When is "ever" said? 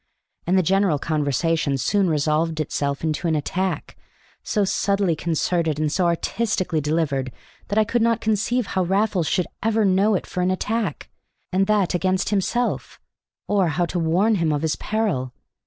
9.61-9.85